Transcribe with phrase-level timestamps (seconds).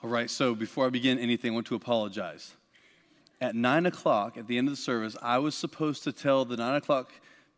[0.00, 2.54] All right, so before I begin anything, I want to apologize.
[3.40, 6.56] At nine o'clock, at the end of the service, I was supposed to tell the
[6.56, 7.10] nine o'clock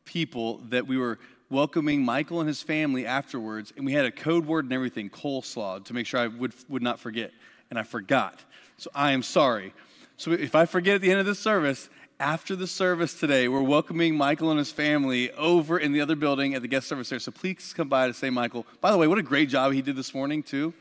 [0.07, 1.19] people that we were
[1.51, 5.85] welcoming Michael and his family afterwards, and we had a code word and everything, coleslaw,
[5.85, 7.31] to make sure I would, would not forget.
[7.69, 8.43] And I forgot.
[8.79, 9.75] So I am sorry.
[10.17, 13.61] So if I forget at the end of this service, after the service today, we're
[13.61, 17.19] welcoming Michael and his family over in the other building at the guest service there.
[17.19, 18.65] So please come by to say Michael.
[18.81, 20.73] By the way, what a great job he did this morning, too.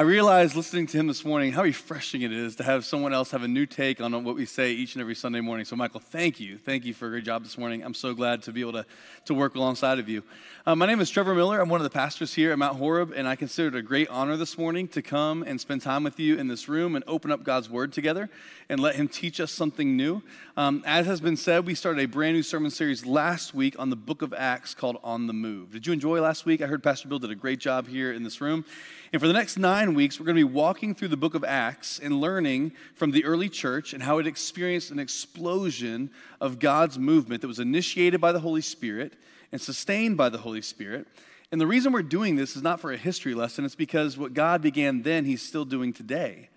[0.00, 3.32] I realized listening to him this morning how refreshing it is to have someone else
[3.32, 5.66] have a new take on what we say each and every Sunday morning.
[5.66, 6.56] So, Michael, thank you.
[6.56, 7.84] Thank you for a great job this morning.
[7.84, 8.86] I'm so glad to be able to,
[9.26, 10.22] to work alongside of you.
[10.64, 11.60] Uh, my name is Trevor Miller.
[11.60, 14.08] I'm one of the pastors here at Mount Horeb, and I consider it a great
[14.08, 17.30] honor this morning to come and spend time with you in this room and open
[17.30, 18.30] up God's Word together
[18.70, 20.22] and let Him teach us something new.
[20.56, 23.90] Um, as has been said, we started a brand new sermon series last week on
[23.90, 25.72] the book of Acts called On the Move.
[25.72, 26.62] Did you enjoy last week?
[26.62, 28.64] I heard Pastor Bill did a great job here in this room.
[29.12, 31.42] And for the next nine weeks, we're going to be walking through the book of
[31.42, 36.96] Acts and learning from the early church and how it experienced an explosion of God's
[36.96, 39.14] movement that was initiated by the Holy Spirit
[39.50, 41.08] and sustained by the Holy Spirit.
[41.50, 44.32] And the reason we're doing this is not for a history lesson, it's because what
[44.32, 46.48] God began then, He's still doing today.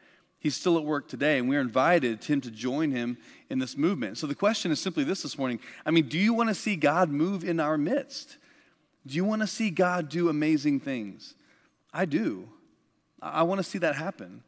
[0.44, 3.18] He's still at work today, and we're invited to him to join him
[3.50, 4.18] in this movement.
[4.18, 6.76] So the question is simply this this morning I mean, do you want to see
[6.76, 8.38] God move in our midst?
[9.08, 11.36] Do you want to see God do amazing things?
[11.94, 12.50] I do.
[13.22, 14.44] I want to see that happen.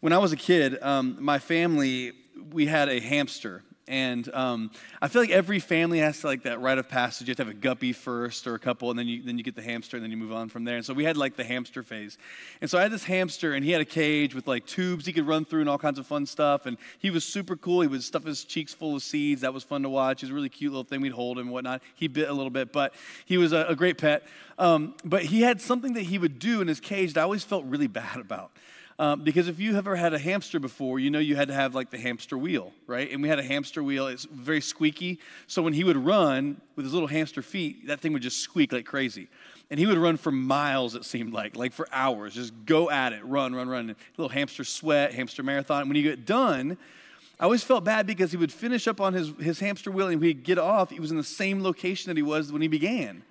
[0.00, 2.12] When I was a kid, um, my family,
[2.52, 3.62] we had a hamster.
[3.86, 4.70] And um,
[5.02, 7.28] I feel like every family has to like that rite of passage.
[7.28, 9.44] You have to have a guppy first or a couple, and then you, then you
[9.44, 10.76] get the hamster, and then you move on from there.
[10.76, 12.16] And so we had like the hamster phase.
[12.62, 15.12] And so I had this hamster, and he had a cage with like tubes he
[15.12, 16.64] could run through and all kinds of fun stuff.
[16.64, 17.82] And he was super cool.
[17.82, 19.42] He would stuff his cheeks full of seeds.
[19.42, 20.22] That was fun to watch.
[20.22, 21.02] He was a really cute little thing.
[21.02, 21.82] We'd hold him and whatnot.
[21.94, 22.94] He bit a little bit, but
[23.26, 24.22] he was a, a great pet.
[24.58, 27.44] Um, but he had something that he would do in his cage that I always
[27.44, 28.50] felt really bad about.
[28.98, 31.54] Um, because if you have ever had a hamster before, you know you had to
[31.54, 33.10] have like the hamster wheel, right?
[33.10, 34.06] And we had a hamster wheel.
[34.06, 35.18] It's very squeaky.
[35.48, 38.72] So when he would run with his little hamster feet, that thing would just squeak
[38.72, 39.28] like crazy.
[39.70, 42.34] And he would run for miles, it seemed like, like for hours.
[42.34, 43.96] Just go at it, run, run, run.
[44.16, 45.82] Little hamster sweat, hamster marathon.
[45.82, 46.76] And when you get done,
[47.40, 50.22] I always felt bad because he would finish up on his, his hamster wheel and
[50.22, 50.90] he'd get off.
[50.90, 53.24] He was in the same location that he was when he began.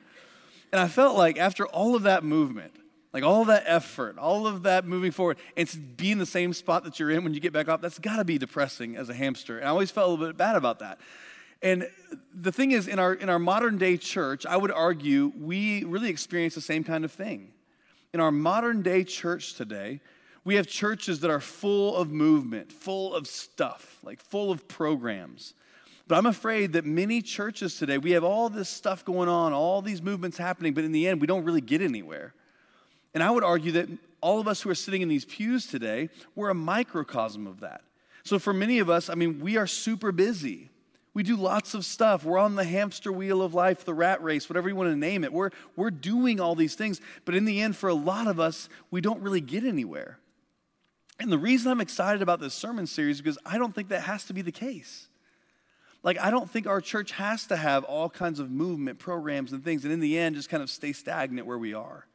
[0.74, 2.74] And I felt like after all of that movement,
[3.14, 6.52] like all that effort, all of that moving forward, and to be in the same
[6.52, 9.08] spot that you're in when you get back up, that's got to be depressing as
[9.08, 9.60] a hamster.
[9.60, 11.00] And I always felt a little bit bad about that.
[11.62, 11.88] And
[12.34, 16.10] the thing is, in our, in our modern day church, I would argue we really
[16.10, 17.52] experience the same kind of thing.
[18.14, 20.02] In our modern day church today,
[20.44, 25.54] we have churches that are full of movement, full of stuff, like full of programs.
[26.08, 29.82] But I'm afraid that many churches today, we have all this stuff going on, all
[29.82, 32.34] these movements happening, but in the end, we don't really get anywhere.
[33.14, 33.90] And I would argue that
[34.22, 37.82] all of us who are sitting in these pews today, we're a microcosm of that.
[38.24, 40.70] So for many of us, I mean, we are super busy.
[41.14, 42.24] We do lots of stuff.
[42.24, 45.24] We're on the hamster wheel of life, the rat race, whatever you want to name
[45.24, 45.32] it.
[45.32, 47.02] We're, we're doing all these things.
[47.26, 50.18] But in the end, for a lot of us, we don't really get anywhere.
[51.20, 54.26] And the reason I'm excited about this sermon series because I don't think that has
[54.26, 55.08] to be the case.
[56.02, 59.64] Like, I don't think our church has to have all kinds of movement programs and
[59.64, 62.08] things, and in the end, just kind of stay stagnant where we are.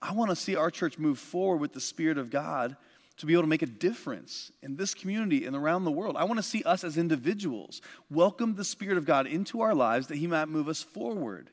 [0.00, 2.76] I want to see our church move forward with the Spirit of God
[3.18, 6.16] to be able to make a difference in this community and around the world.
[6.16, 10.06] I want to see us as individuals welcome the Spirit of God into our lives
[10.06, 11.50] that He might move us forward.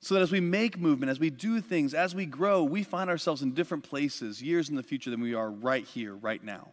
[0.00, 3.08] So that as we make movement, as we do things, as we grow, we find
[3.08, 6.72] ourselves in different places years in the future than we are right here, right now.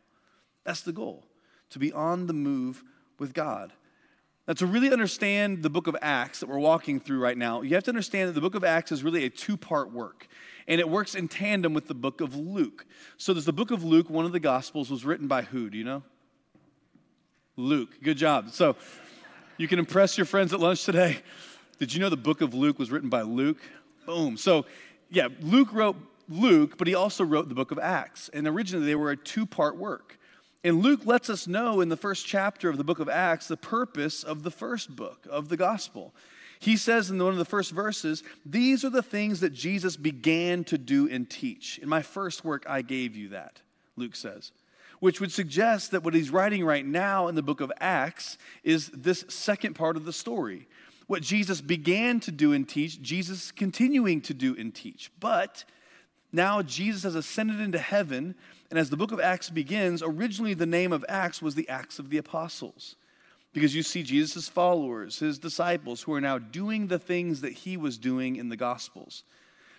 [0.64, 1.24] That's the goal,
[1.72, 2.84] to be on the move
[3.20, 3.72] with God.
[4.50, 7.76] Now, to really understand the book of Acts that we're walking through right now, you
[7.76, 10.28] have to understand that the book of Acts is really a two part work
[10.68, 12.88] and it works in tandem with the book of Luke.
[13.18, 15.70] So there's the book of Luke, one of the Gospels was written by who?
[15.70, 16.02] Do you know?
[17.58, 18.02] Luke.
[18.02, 18.50] Good job.
[18.50, 18.76] So
[19.58, 21.18] you can impress your friends at lunch today.
[21.78, 23.60] Did you know the book of Luke was written by Luke?
[24.08, 24.36] Boom.
[24.36, 24.66] So,
[25.12, 25.96] yeah, Luke wrote
[26.28, 28.32] Luke, but he also wrote the book of Acts.
[28.34, 30.19] And originally they were a two part work.
[30.64, 33.58] And Luke lets us know in the first chapter of the book of Acts the
[33.58, 36.14] purpose of the first book of the gospel.
[36.60, 40.66] He says in one of the first verses, These are the things that Jesus began
[40.66, 41.80] to do and teach.
[41.82, 43.62] In my first work, I gave you that,
[43.96, 44.52] Luke says,
[45.00, 48.90] which would suggest that what he's writing right now in the book of Acts is
[48.90, 50.68] this second part of the story.
[51.08, 55.10] What Jesus began to do and teach, Jesus continuing to do and teach.
[55.22, 55.64] But
[56.32, 58.36] now Jesus has ascended into heaven,
[58.70, 62.00] and as the book of Acts begins, originally the name of Acts was the Acts
[62.00, 62.96] of the Apostles
[63.54, 67.78] because you see Jesus' followers, his disciples, who are now doing the things that he
[67.78, 69.24] was doing in the Gospels.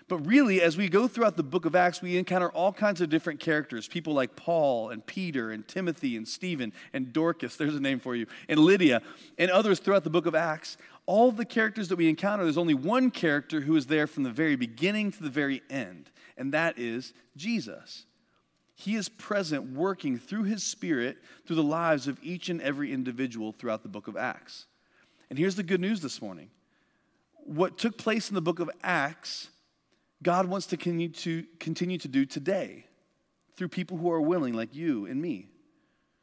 [0.08, 3.11] But really, as we go throughout the book of Acts, we encounter all kinds of
[3.11, 7.81] different characters people like Paul and Peter and Timothy and Stephen and Dorcas, there's a
[7.81, 9.02] name for you, and Lydia,
[9.38, 10.76] and others throughout the book of Acts.
[11.06, 14.31] All the characters that we encounter, there's only one character who is there from the
[14.31, 18.06] very beginning to the very end, and that is Jesus.
[18.75, 23.52] He is present, working through his spirit through the lives of each and every individual
[23.52, 24.66] throughout the book of Acts.
[25.28, 26.48] And here's the good news this morning
[27.44, 29.50] what took place in the book of Acts
[30.22, 32.87] God wants to continue, to continue to do today
[33.56, 35.48] through people who are willing, like you and me.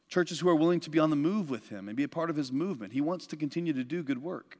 [0.10, 2.31] Churches who are willing to be on the move with Him and be a part
[2.31, 2.94] of His movement.
[2.94, 4.58] He wants to continue to do good work.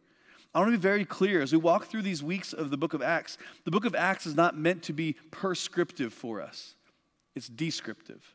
[0.54, 2.94] I want to be very clear as we walk through these weeks of the book
[2.94, 6.76] of Acts, the book of Acts is not meant to be prescriptive for us,
[7.36, 8.34] it's descriptive.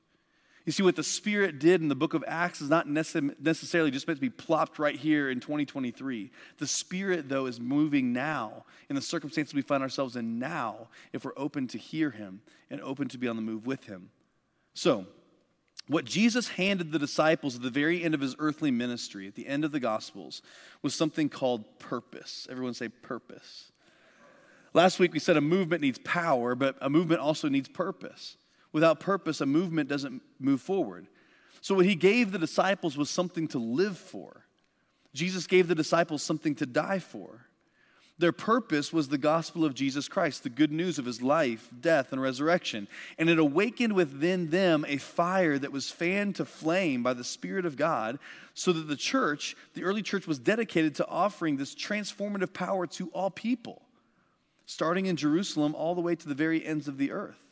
[0.65, 4.07] You see, what the Spirit did in the book of Acts is not necessarily just
[4.07, 6.31] meant to be plopped right here in 2023.
[6.59, 11.25] The Spirit, though, is moving now in the circumstances we find ourselves in now if
[11.25, 14.11] we're open to hear Him and open to be on the move with Him.
[14.75, 15.07] So,
[15.89, 19.47] what Jesus handed the disciples at the very end of his earthly ministry, at the
[19.47, 20.43] end of the Gospels,
[20.81, 22.47] was something called purpose.
[22.51, 23.73] Everyone say purpose.
[24.75, 28.37] Last week we said a movement needs power, but a movement also needs purpose.
[28.73, 31.09] Without purpose, a movement doesn't move forward.
[31.61, 34.47] So, what he gave the disciples was something to live for.
[35.15, 37.47] Jesus gave the disciples something to die for.
[38.23, 42.13] Their purpose was the gospel of Jesus Christ, the good news of his life, death,
[42.13, 42.87] and resurrection.
[43.19, 47.67] And it awakened within them a fire that was fanned to flame by the Spirit
[47.67, 48.21] of God,
[48.55, 53.09] so that the church, the early church, was dedicated to offering this transformative power to
[53.09, 53.83] all people,
[54.67, 57.43] starting in Jerusalem all the way to the very ends of the earth.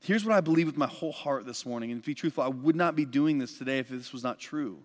[0.00, 1.90] Here's what I believe with my whole heart this morning.
[1.90, 4.38] And to be truthful, I would not be doing this today if this was not
[4.38, 4.82] true.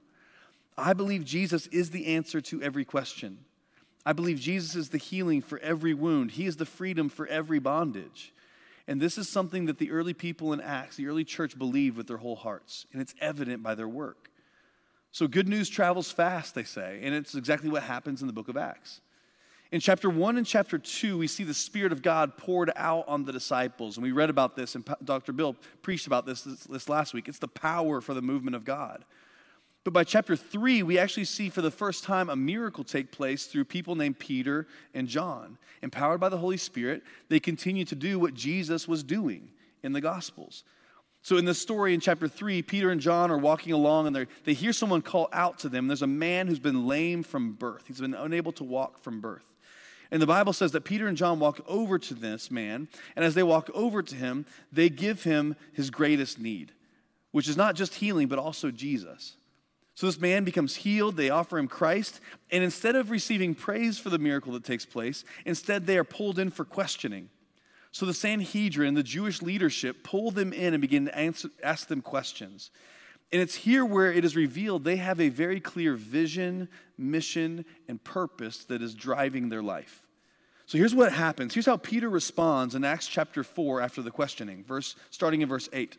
[0.77, 3.39] I believe Jesus is the answer to every question.
[4.05, 7.59] I believe Jesus is the healing for every wound, He is the freedom for every
[7.59, 8.33] bondage.
[8.87, 12.05] And this is something that the early people in Acts, the early church, believed with
[12.05, 14.29] their whole hearts, and it's evident by their work.
[15.11, 18.47] So good news travels fast, they say, and it's exactly what happens in the book
[18.47, 19.01] of Acts.
[19.71, 23.25] In chapter 1 and chapter 2, we see the Spirit of God poured out on
[23.25, 23.97] the disciples.
[23.97, 25.33] And we read about this, and Dr.
[25.33, 27.27] Bill preached about this, this, this last week.
[27.27, 29.03] It's the power for the movement of God.
[29.85, 33.45] But by chapter 3, we actually see for the first time a miracle take place
[33.45, 34.65] through people named Peter
[34.95, 35.59] and John.
[35.83, 39.51] Empowered by the Holy Spirit, they continue to do what Jesus was doing
[39.83, 40.63] in the Gospels.
[41.21, 44.53] So, in this story in chapter 3, Peter and John are walking along and they
[44.53, 45.85] hear someone call out to them.
[45.87, 49.45] There's a man who's been lame from birth, he's been unable to walk from birth.
[50.09, 53.35] And the Bible says that Peter and John walk over to this man, and as
[53.35, 56.71] they walk over to him, they give him his greatest need,
[57.31, 59.35] which is not just healing, but also Jesus.
[59.95, 62.19] So this man becomes healed, they offer him Christ,
[62.51, 66.37] and instead of receiving praise for the miracle that takes place, instead they are pulled
[66.37, 67.29] in for questioning.
[67.93, 72.01] So the Sanhedrin, the Jewish leadership, pull them in and begin to answer, ask them
[72.01, 72.71] questions.
[73.31, 78.03] And it's here where it is revealed they have a very clear vision, mission, and
[78.03, 80.05] purpose that is driving their life.
[80.65, 81.53] So here's what happens.
[81.53, 85.69] Here's how Peter responds in Acts chapter 4 after the questioning, verse starting in verse
[85.71, 85.97] 8.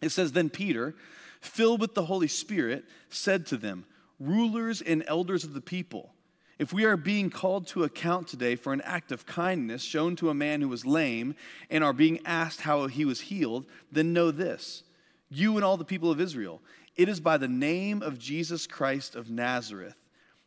[0.00, 0.94] It says, Then Peter,
[1.40, 3.84] filled with the Holy Spirit, said to them,
[4.18, 6.14] Rulers and elders of the people,
[6.58, 10.28] if we are being called to account today for an act of kindness shown to
[10.28, 11.34] a man who was lame
[11.70, 14.82] and are being asked how he was healed, then know this
[15.30, 16.60] you and all the people of Israel.
[16.96, 19.96] It is by the name of Jesus Christ of Nazareth,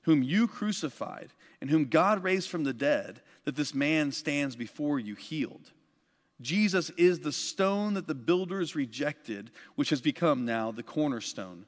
[0.01, 1.29] whom you crucified
[1.59, 5.71] and whom God raised from the dead, that this man stands before you healed.
[6.41, 11.65] Jesus is the stone that the builders rejected, which has become now the cornerstone.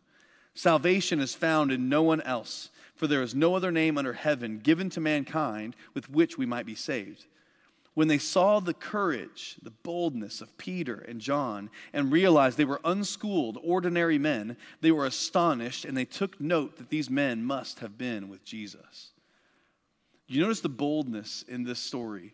[0.54, 4.60] Salvation is found in no one else, for there is no other name under heaven
[4.60, 7.26] given to mankind with which we might be saved
[7.96, 12.82] when they saw the courage, the boldness of Peter and John, and realized they were
[12.84, 17.98] unschooled, ordinary men, they were astonished and they took note that these men must have
[17.98, 19.12] been with Jesus.
[20.28, 22.34] You notice the boldness in this story.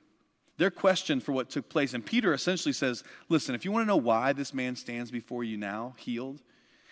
[0.62, 3.88] Their question for what took place, and Peter essentially says, Listen, if you want to
[3.88, 6.40] know why this man stands before you now, healed,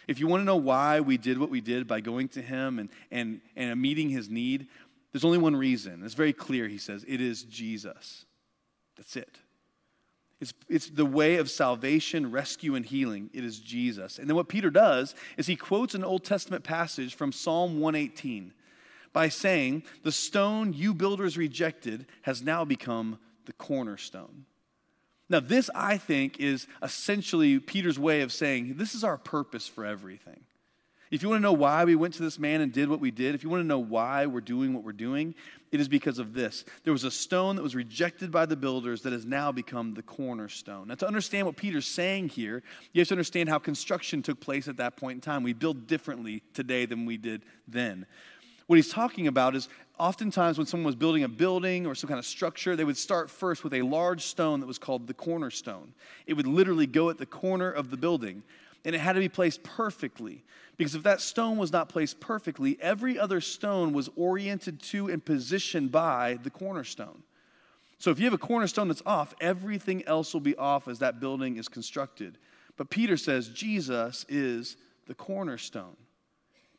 [0.07, 2.79] if you want to know why we did what we did by going to him
[2.79, 4.69] and, and, and meeting his need,
[5.11, 6.01] there's only one reason.
[6.03, 8.25] It's very clear, he says it is Jesus.
[8.97, 9.37] That's it.
[10.41, 13.29] It's, it's the way of salvation, rescue, and healing.
[13.35, 14.17] It is Jesus.
[14.17, 18.51] And then what Peter does is he quotes an Old Testament passage from Psalm 118
[19.13, 24.45] by saying, The stone you builders rejected has now become the cornerstone.
[25.27, 29.85] Now, this, I think, is essentially Peter's way of saying, This is our purpose for
[29.85, 30.41] everything.
[31.09, 33.09] If you want to know why we went to this man and did what we
[33.09, 35.33] did, if you want to know why we're doing what we're doing,
[35.71, 36.63] it is because of this.
[36.83, 40.03] There was a stone that was rejected by the builders that has now become the
[40.03, 40.89] cornerstone.
[40.89, 42.61] Now, to understand what Peter's saying here,
[42.93, 45.41] you have to understand how construction took place at that point in time.
[45.41, 48.05] We build differently today than we did then.
[48.69, 52.19] What he's talking about is oftentimes when someone was building a building or some kind
[52.19, 55.91] of structure, they would start first with a large stone that was called the cornerstone.
[56.27, 58.43] It would literally go at the corner of the building,
[58.85, 60.43] and it had to be placed perfectly.
[60.77, 65.25] Because if that stone was not placed perfectly, every other stone was oriented to and
[65.25, 67.23] positioned by the cornerstone.
[67.97, 71.19] So if you have a cornerstone that's off, everything else will be off as that
[71.19, 72.37] building is constructed.
[72.77, 75.97] But Peter says Jesus is the cornerstone,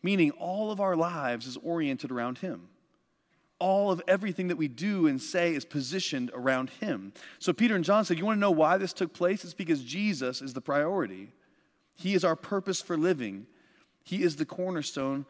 [0.02, 2.68] meaning all of our lives is oriented around him.
[3.58, 7.12] All of everything that we do and say is positioned around him.
[7.38, 9.44] So Peter and John said, You want to know why this took place?
[9.44, 11.32] It's because Jesus is the priority.
[11.94, 13.46] He is our purpose for living.
[14.02, 15.26] He is the cornerstone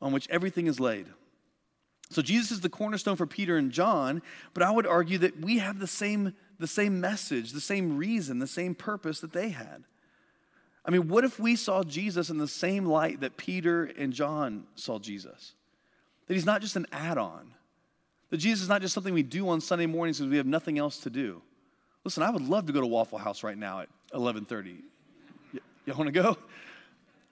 [0.00, 1.06] on which everything is laid.
[2.10, 5.58] So Jesus is the cornerstone for Peter and John, but I would argue that we
[5.58, 9.84] have the same, the same message, the same reason, the same purpose that they had.
[10.84, 14.64] I mean, what if we saw Jesus in the same light that Peter and John
[14.74, 15.54] saw Jesus?
[16.26, 17.52] That he's not just an add on.
[18.30, 20.78] That Jesus is not just something we do on Sunday mornings because we have nothing
[20.78, 21.40] else to do.
[22.04, 24.82] Listen, I would love to go to Waffle House right now at 11:30.
[25.52, 26.36] Y- y'all want to go?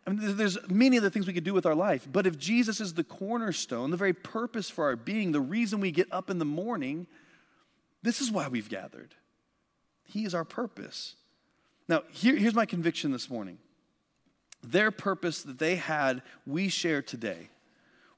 [0.07, 2.09] I mean, there's many other things we could do with our life.
[2.11, 5.93] But if Jesus is the cornerstone, the very purpose for our being, the reason we
[5.93, 7.07] get up in the morning,
[8.03, 9.15] this is why we've gathered.
[10.05, 11.15] He is our purpose.
[11.89, 13.59] Now, here, here's my conviction this morning
[14.63, 17.49] their purpose that they had, we share today.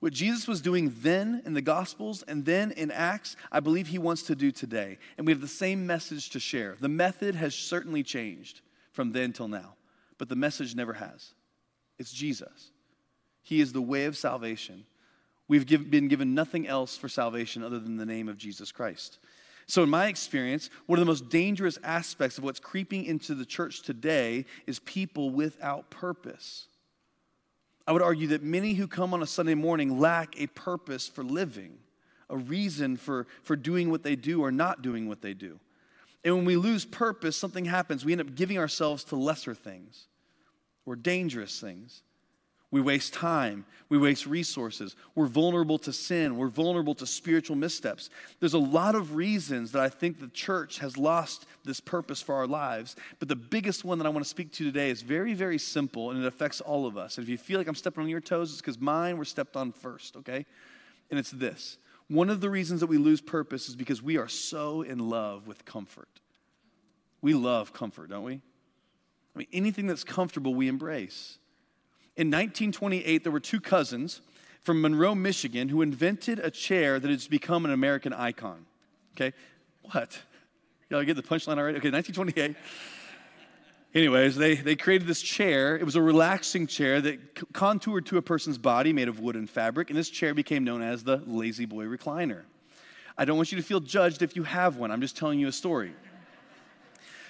[0.00, 3.98] What Jesus was doing then in the Gospels and then in Acts, I believe he
[3.98, 4.98] wants to do today.
[5.16, 6.76] And we have the same message to share.
[6.78, 8.60] The method has certainly changed
[8.92, 9.76] from then till now,
[10.18, 11.32] but the message never has.
[11.98, 12.70] It's Jesus.
[13.42, 14.84] He is the way of salvation.
[15.48, 19.18] We've give, been given nothing else for salvation other than the name of Jesus Christ.
[19.66, 23.46] So, in my experience, one of the most dangerous aspects of what's creeping into the
[23.46, 26.66] church today is people without purpose.
[27.86, 31.22] I would argue that many who come on a Sunday morning lack a purpose for
[31.22, 31.78] living,
[32.30, 35.60] a reason for, for doing what they do or not doing what they do.
[36.24, 38.04] And when we lose purpose, something happens.
[38.04, 40.06] We end up giving ourselves to lesser things
[40.86, 42.02] or dangerous things.
[42.74, 43.66] We waste time.
[43.88, 44.96] We waste resources.
[45.14, 46.36] We're vulnerable to sin.
[46.36, 48.10] We're vulnerable to spiritual missteps.
[48.40, 52.34] There's a lot of reasons that I think the church has lost this purpose for
[52.34, 52.96] our lives.
[53.20, 56.10] But the biggest one that I want to speak to today is very, very simple
[56.10, 57.16] and it affects all of us.
[57.16, 59.54] And if you feel like I'm stepping on your toes, it's because mine were stepped
[59.54, 60.44] on first, okay?
[61.12, 61.78] And it's this
[62.08, 65.46] one of the reasons that we lose purpose is because we are so in love
[65.46, 66.08] with comfort.
[67.22, 68.40] We love comfort, don't we?
[69.36, 71.38] I mean, anything that's comfortable, we embrace.
[72.16, 74.20] In 1928, there were two cousins
[74.62, 78.66] from Monroe, Michigan, who invented a chair that has become an American icon.
[79.14, 79.32] Okay?
[79.92, 80.18] What?
[80.88, 81.78] Y'all get the punchline already?
[81.78, 82.56] Okay, 1928.
[83.94, 85.76] Anyways, they, they created this chair.
[85.76, 89.48] It was a relaxing chair that contoured to a person's body made of wood and
[89.48, 92.42] fabric, and this chair became known as the La-Z-Boy recliner.
[93.16, 94.90] I don't want you to feel judged if you have one.
[94.90, 95.92] I'm just telling you a story.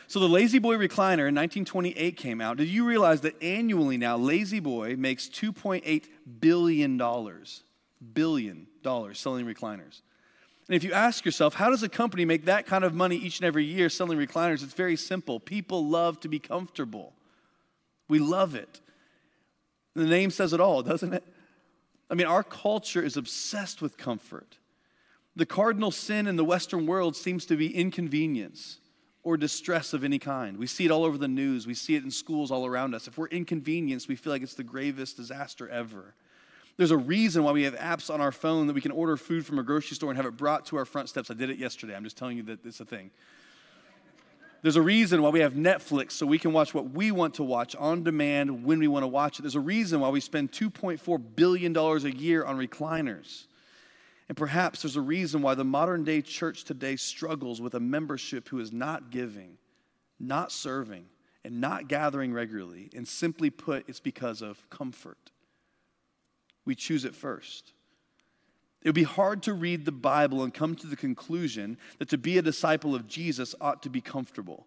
[0.07, 2.59] So the La-Z-Boy recliner in 1928 came out.
[2.59, 6.05] Did you realize that annually now La-Z-Boy makes 2.8
[6.41, 7.63] billion dollars,
[8.13, 10.03] billion dollars selling recliners?
[10.69, 13.39] And if you ask yourself, how does a company make that kind of money each
[13.39, 14.63] and every year selling recliners?
[14.63, 15.41] It's very simple.
[15.41, 17.15] People love to be comfortable.
[18.09, 18.81] We love it.
[19.95, 21.25] The name says it all, doesn't it?
[22.11, 24.59] I mean, our culture is obsessed with comfort.
[25.37, 28.79] The cardinal sin in the Western world seems to be inconvenience
[29.25, 30.59] or distress of any kind.
[30.59, 31.67] We see it all over the news.
[31.67, 33.09] We see it in schools all around us.
[33.09, 36.15] If we're inconvenienced, we feel like it's the gravest disaster ever.
[36.77, 39.47] There's a reason why we have apps on our phone that we can order food
[39.47, 41.31] from a grocery store and have it brought to our front steps.
[41.31, 41.97] I did it yesterday.
[41.97, 43.11] I'm just telling you that it's a thing.
[44.61, 47.45] There's a reason why we have Netflix so we can watch what we want to
[47.45, 49.43] watch on demand when we want to watch it.
[49.43, 53.45] There's a reason why we spend $2.4 billion a year on recliners.
[54.29, 58.49] And perhaps there's a reason why the modern day church today struggles with a membership
[58.49, 59.59] who is not giving,
[60.19, 61.07] not serving,
[61.45, 62.89] and not gathering regularly.
[62.95, 65.31] And simply put, it's because of comfort.
[66.65, 67.75] We choose it first.
[68.81, 72.19] It would be hard to read the Bible and come to the conclusion that to
[72.19, 74.67] be a disciple of Jesus ought to be comfortable.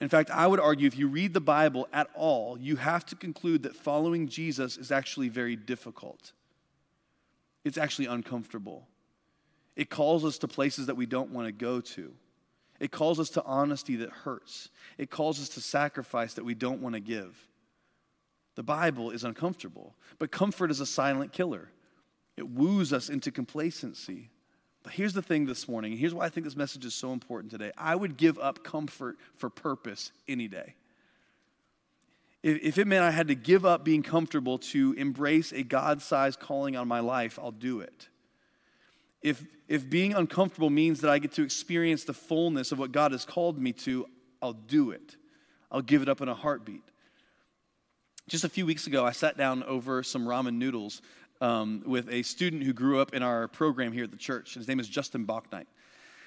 [0.00, 3.16] In fact, I would argue if you read the Bible at all, you have to
[3.16, 6.32] conclude that following Jesus is actually very difficult
[7.66, 8.86] it's actually uncomfortable.
[9.74, 12.14] It calls us to places that we don't want to go to.
[12.78, 14.68] It calls us to honesty that hurts.
[14.98, 17.36] It calls us to sacrifice that we don't want to give.
[18.54, 21.68] The Bible is uncomfortable, but comfort is a silent killer.
[22.36, 24.30] It woos us into complacency.
[24.84, 27.12] But here's the thing this morning, and here's why I think this message is so
[27.12, 27.72] important today.
[27.76, 30.76] I would give up comfort for purpose any day.
[32.48, 36.38] If it meant I had to give up being comfortable to embrace a God sized
[36.38, 38.08] calling on my life, I'll do it.
[39.20, 43.10] If, if being uncomfortable means that I get to experience the fullness of what God
[43.10, 44.06] has called me to,
[44.40, 45.16] I'll do it.
[45.72, 46.84] I'll give it up in a heartbeat.
[48.28, 51.02] Just a few weeks ago, I sat down over some ramen noodles
[51.40, 54.54] um, with a student who grew up in our program here at the church.
[54.54, 55.66] His name is Justin Bachnight.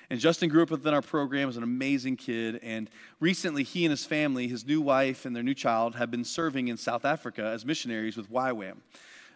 [0.10, 2.60] And Justin grew up within our program as an amazing kid.
[2.64, 2.90] And
[3.20, 6.68] recently, he and his family, his new wife and their new child, have been serving
[6.68, 8.78] in South Africa as missionaries with YWAM.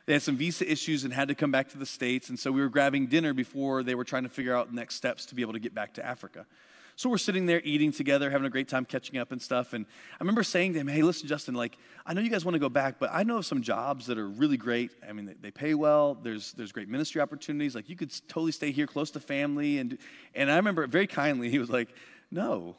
[0.06, 2.30] They had some visa issues and had to come back to the States.
[2.30, 5.26] And so we were grabbing dinner before they were trying to figure out next steps
[5.28, 6.46] to be able to get back to Africa.
[6.96, 9.74] So we're sitting there eating together, having a great time catching up and stuff.
[9.74, 12.56] And I remember saying to him, Hey, listen, Justin, like, I know you guys want
[12.56, 14.92] to go back, but I know of some jobs that are really great.
[15.08, 17.76] I mean, they, they pay well, there's, there's great ministry opportunities.
[17.76, 19.80] Like, you could totally stay here close to family.
[19.80, 19.98] And,
[20.34, 21.90] and I remember very kindly, he was like,
[22.32, 22.76] No,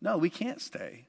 [0.00, 1.07] no, we can't stay.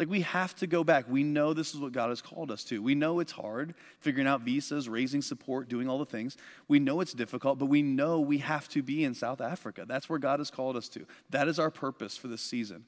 [0.00, 1.04] Like, we have to go back.
[1.10, 2.82] We know this is what God has called us to.
[2.82, 6.38] We know it's hard, figuring out visas, raising support, doing all the things.
[6.68, 9.84] We know it's difficult, but we know we have to be in South Africa.
[9.86, 11.04] That's where God has called us to.
[11.28, 12.86] That is our purpose for this season.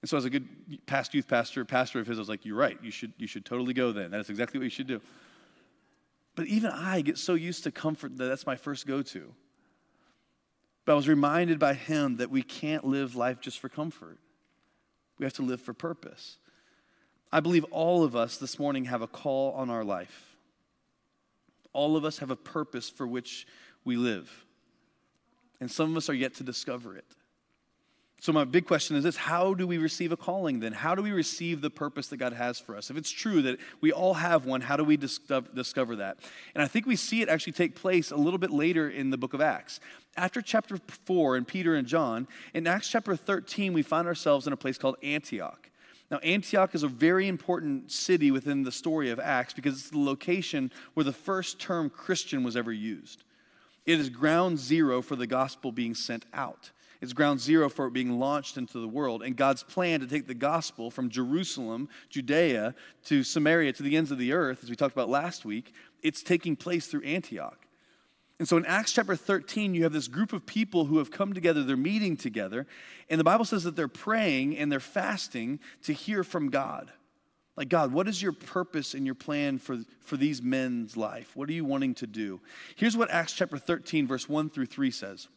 [0.00, 0.48] And so, as a good
[0.86, 2.78] past youth pastor, pastor of his, I was like, You're right.
[2.82, 4.10] You should, you should totally go then.
[4.10, 5.02] That is exactly what you should do.
[6.34, 9.34] But even I get so used to comfort that that's my first go to.
[10.86, 14.16] But I was reminded by him that we can't live life just for comfort.
[15.18, 16.38] We have to live for purpose.
[17.32, 20.36] I believe all of us this morning have a call on our life.
[21.72, 23.46] All of us have a purpose for which
[23.84, 24.44] we live.
[25.60, 27.06] And some of us are yet to discover it.
[28.20, 30.72] So, my big question is this How do we receive a calling then?
[30.72, 32.90] How do we receive the purpose that God has for us?
[32.90, 36.18] If it's true that we all have one, how do we discover that?
[36.54, 39.18] And I think we see it actually take place a little bit later in the
[39.18, 39.80] book of Acts.
[40.16, 44.52] After chapter 4 and Peter and John, in Acts chapter 13, we find ourselves in
[44.52, 45.68] a place called Antioch.
[46.10, 49.98] Now, Antioch is a very important city within the story of Acts because it's the
[49.98, 53.24] location where the first term Christian was ever used.
[53.84, 56.70] It is ground zero for the gospel being sent out.
[57.00, 59.22] It's ground zero for it being launched into the world.
[59.22, 64.10] And God's plan to take the gospel from Jerusalem, Judea, to Samaria, to the ends
[64.10, 67.66] of the earth, as we talked about last week, it's taking place through Antioch.
[68.38, 71.32] And so in Acts chapter 13, you have this group of people who have come
[71.32, 72.66] together, they're meeting together,
[73.08, 76.92] and the Bible says that they're praying and they're fasting to hear from God.
[77.56, 81.34] Like, God, what is your purpose and your plan for, for these men's life?
[81.34, 82.40] What are you wanting to do?
[82.76, 85.28] Here's what Acts chapter 13, verse 1 through 3 says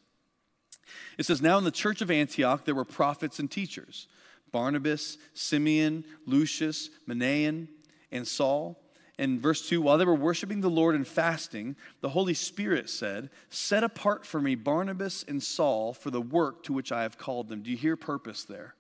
[1.18, 4.08] it says, Now in the church of Antioch there were prophets and teachers
[4.52, 7.68] Barnabas, Simeon, Lucius, Manaen,
[8.12, 8.80] and Saul.
[9.18, 13.30] In verse 2, while they were worshiping the Lord and fasting, the Holy Spirit said,
[13.50, 17.50] Set apart for me Barnabas and Saul for the work to which I have called
[17.50, 17.62] them.
[17.62, 18.76] Do you hear purpose there?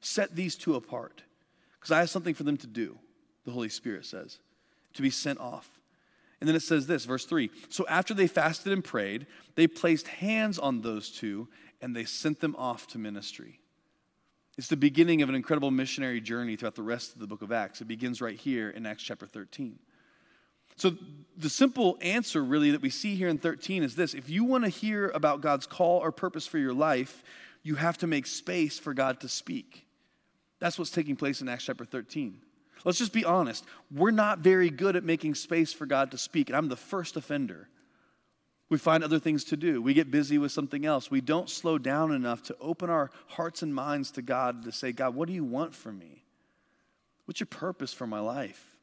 [0.00, 1.22] Set these two apart,
[1.80, 2.98] because I have something for them to do,
[3.46, 4.38] the Holy Spirit says,
[4.92, 5.80] to be sent off.
[6.40, 10.08] And then it says this, verse 3 So after they fasted and prayed, they placed
[10.08, 11.48] hands on those two
[11.80, 13.60] and they sent them off to ministry.
[14.56, 17.50] It's the beginning of an incredible missionary journey throughout the rest of the book of
[17.50, 17.80] Acts.
[17.80, 19.78] It begins right here in Acts chapter 13.
[20.76, 20.92] So,
[21.36, 24.64] the simple answer really that we see here in 13 is this if you want
[24.64, 27.22] to hear about God's call or purpose for your life,
[27.62, 29.86] you have to make space for God to speak.
[30.60, 32.40] That's what's taking place in Acts chapter 13.
[32.84, 33.64] Let's just be honest.
[33.90, 37.16] We're not very good at making space for God to speak, and I'm the first
[37.16, 37.68] offender.
[38.68, 39.80] We find other things to do.
[39.80, 41.10] We get busy with something else.
[41.10, 44.92] We don't slow down enough to open our hearts and minds to God to say,
[44.92, 46.24] God, what do you want from me?
[47.24, 48.76] What's your purpose for my life?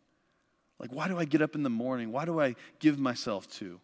[0.80, 2.12] Like, why do I get up in the morning?
[2.12, 3.80] Why do I give myself to?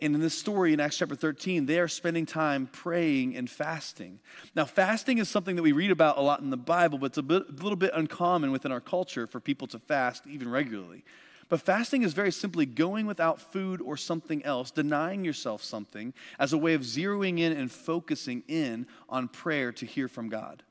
[0.00, 4.18] And in this story in Acts chapter 13, they are spending time praying and fasting.
[4.54, 7.18] Now, fasting is something that we read about a lot in the Bible, but it's
[7.18, 11.04] a, bit, a little bit uncommon within our culture for people to fast even regularly.
[11.48, 16.52] But fasting is very simply going without food or something else, denying yourself something as
[16.52, 20.62] a way of zeroing in and focusing in on prayer to hear from God.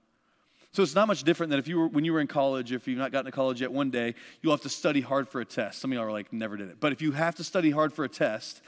[0.73, 2.88] So it's not much different than if you were when you were in college, if
[2.88, 5.45] you've not gotten to college yet, one day you'll have to study hard for a
[5.45, 5.79] test.
[5.79, 6.79] Some of y'all are like, never did it.
[6.79, 8.63] But if you have to study hard for a test,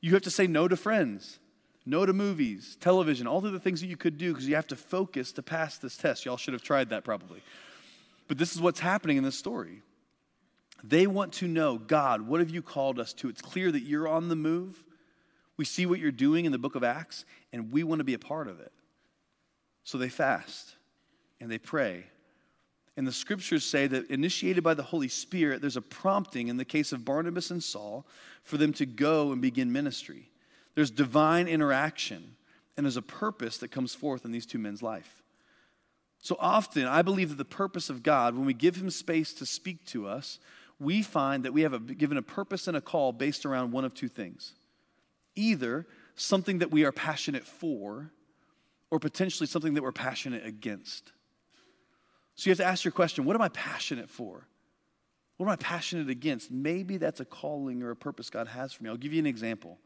[0.00, 1.38] you have to say no to friends,
[1.84, 4.66] no to movies, television, all of the things that you could do because you have
[4.68, 6.24] to focus to pass this test.
[6.24, 7.42] Y'all should have tried that probably.
[8.28, 9.82] But this is what's happening in this story.
[10.84, 13.28] They want to know, God, what have you called us to?
[13.28, 14.84] It's clear that you're on the move.
[15.56, 18.14] We see what you're doing in the book of Acts, and we want to be
[18.14, 18.72] a part of it.
[19.82, 20.76] So they fast
[21.40, 22.04] and they pray
[22.98, 26.64] And the scriptures say that initiated by the Holy Spirit, there's a prompting in the
[26.64, 28.04] case of Barnabas and Saul
[28.42, 30.32] for them to go and begin ministry.
[30.74, 32.34] There's divine interaction,
[32.76, 35.22] and there's a purpose that comes forth in these two men's life.
[36.18, 39.46] So often, I believe that the purpose of God, when we give Him space to
[39.46, 40.40] speak to us,
[40.80, 43.84] we find that we have a, given a purpose and a call based around one
[43.84, 44.54] of two things
[45.36, 48.10] either something that we are passionate for,
[48.90, 51.12] or potentially something that we're passionate against.
[52.38, 54.46] So you have to ask your question what am I passionate for?
[55.36, 56.52] What am I passionate against?
[56.52, 58.90] Maybe that's a calling or a purpose God has for me.
[58.90, 59.76] I'll give you an example.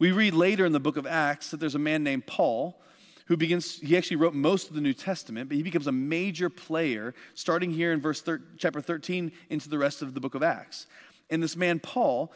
[0.00, 2.80] We read later in the book of Acts that there's a man named Paul
[3.26, 6.50] who begins, he actually wrote most of the New Testament, but he becomes a major
[6.50, 10.42] player starting here in verse thir- chapter 13 into the rest of the book of
[10.42, 10.88] Acts.
[11.30, 12.32] And this man, Paul,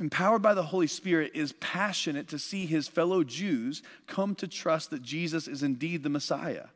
[0.00, 4.88] empowered by the Holy Spirit, is passionate to see his fellow Jews come to trust
[4.90, 6.68] that Jesus is indeed the Messiah.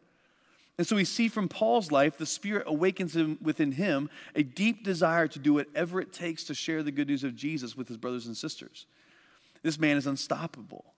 [0.79, 4.85] And so we see from Paul's life, the Spirit awakens him, within him a deep
[4.85, 7.99] desire to do whatever it takes to share the good news of Jesus with his
[7.99, 8.87] brothers and sisters.
[9.63, 10.95] This man is unstoppable.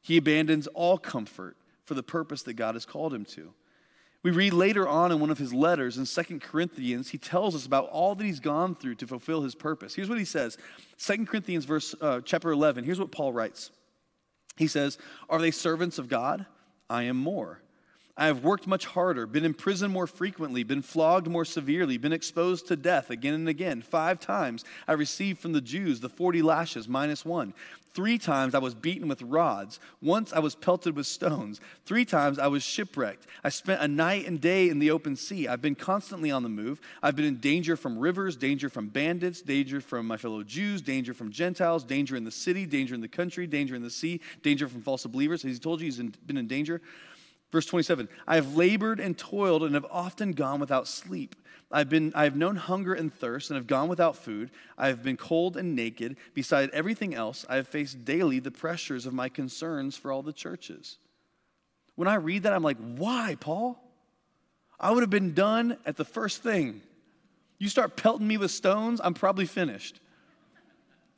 [0.00, 3.52] He abandons all comfort for the purpose that God has called him to.
[4.22, 7.66] We read later on in one of his letters in Second Corinthians, he tells us
[7.66, 9.94] about all that he's gone through to fulfill his purpose.
[9.94, 10.58] Here's what he says
[10.96, 12.84] Second Corinthians, verse, uh, chapter 11.
[12.84, 13.70] Here's what Paul writes
[14.56, 16.46] He says, Are they servants of God?
[16.90, 17.60] I am more.
[18.18, 22.12] I have worked much harder, been in prison more frequently, been flogged more severely, been
[22.12, 23.80] exposed to death again and again.
[23.80, 27.54] Five times I received from the Jews the 40 lashes minus one.
[27.94, 29.78] Three times I was beaten with rods.
[30.02, 31.60] Once I was pelted with stones.
[31.86, 33.26] Three times I was shipwrecked.
[33.42, 35.48] I spent a night and day in the open sea.
[35.48, 36.80] I've been constantly on the move.
[37.02, 41.14] I've been in danger from rivers, danger from bandits, danger from my fellow Jews, danger
[41.14, 44.68] from Gentiles, danger in the city, danger in the country, danger in the sea, danger
[44.68, 45.42] from false believers.
[45.42, 46.80] He's told you he's been in danger.
[47.50, 51.34] Verse 27 I have labored and toiled and have often gone without sleep.
[51.70, 54.50] I've, been, I have known hunger and thirst and have gone without food.
[54.78, 56.16] I have been cold and naked.
[56.32, 60.32] Beside everything else, I have faced daily the pressures of my concerns for all the
[60.32, 60.96] churches.
[61.94, 63.78] When I read that, I'm like, why, Paul?
[64.80, 66.80] I would have been done at the first thing.
[67.58, 70.00] You start pelting me with stones, I'm probably finished.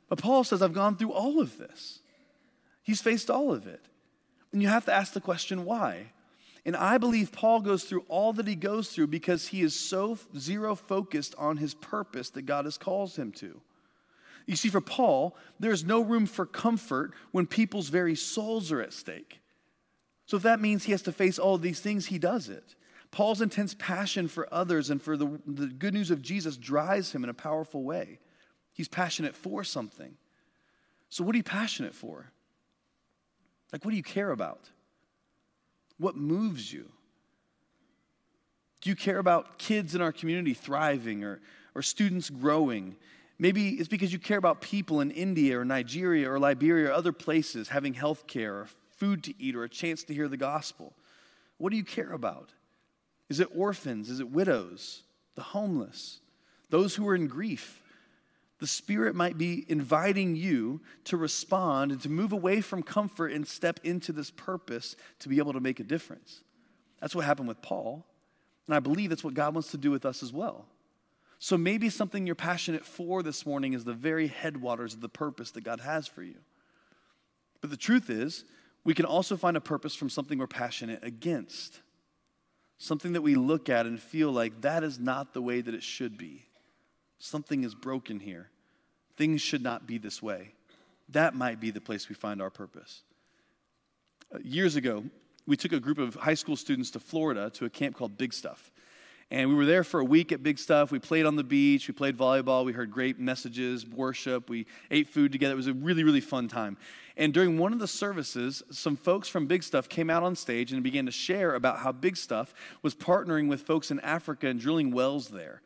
[0.09, 1.99] But Paul says, I've gone through all of this.
[2.83, 3.85] He's faced all of it.
[4.51, 6.07] And you have to ask the question, why?
[6.65, 10.17] And I believe Paul goes through all that he goes through because he is so
[10.37, 13.61] zero focused on his purpose that God has called him to.
[14.45, 18.93] You see, for Paul, there's no room for comfort when people's very souls are at
[18.93, 19.39] stake.
[20.25, 22.75] So if that means he has to face all these things, he does it.
[23.11, 27.23] Paul's intense passion for others and for the, the good news of Jesus drives him
[27.23, 28.19] in a powerful way.
[28.71, 30.15] He's passionate for something.
[31.09, 32.31] So, what are you passionate for?
[33.73, 34.69] Like, what do you care about?
[36.01, 36.89] What moves you?
[38.81, 41.39] Do you care about kids in our community thriving or,
[41.75, 42.95] or students growing?
[43.37, 47.11] Maybe it's because you care about people in India or Nigeria or Liberia or other
[47.11, 50.93] places having health care or food to eat or a chance to hear the gospel.
[51.59, 52.49] What do you care about?
[53.29, 54.09] Is it orphans?
[54.09, 55.03] Is it widows?
[55.35, 56.19] The homeless?
[56.71, 57.79] Those who are in grief?
[58.61, 63.47] The Spirit might be inviting you to respond and to move away from comfort and
[63.47, 66.41] step into this purpose to be able to make a difference.
[66.99, 68.05] That's what happened with Paul.
[68.67, 70.67] And I believe that's what God wants to do with us as well.
[71.39, 75.49] So maybe something you're passionate for this morning is the very headwaters of the purpose
[75.51, 76.37] that God has for you.
[77.61, 78.45] But the truth is,
[78.83, 81.81] we can also find a purpose from something we're passionate against.
[82.77, 85.81] Something that we look at and feel like that is not the way that it
[85.81, 86.45] should be.
[87.17, 88.50] Something is broken here.
[89.21, 90.51] Things should not be this way.
[91.09, 93.03] That might be the place we find our purpose.
[94.33, 95.03] Uh, years ago,
[95.45, 98.31] we took a group of high school students to Florida to a camp called Big
[98.31, 98.71] Stuf.
[99.29, 100.89] And we were there for a week at Big Stuf.
[100.89, 105.07] We played on the beach, we played volleyball, we heard great messages, worship, we ate
[105.07, 105.53] food together.
[105.53, 106.75] It was a really, really fun time.
[107.15, 110.73] And during one of the services, some folks from Big Stuf came out on stage
[110.73, 114.59] and began to share about how Big Stuf was partnering with folks in Africa and
[114.59, 115.61] drilling wells there.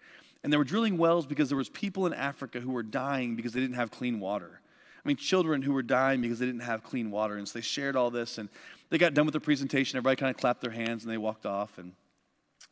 [0.45, 3.53] And they were drilling wells because there was people in Africa who were dying because
[3.53, 4.62] they didn't have clean water.
[5.03, 7.36] I mean, children who were dying because they didn't have clean water.
[7.38, 8.47] And so they shared all this and
[8.91, 9.97] they got done with the presentation.
[9.97, 11.79] Everybody kind of clapped their hands and they walked off.
[11.79, 11.93] And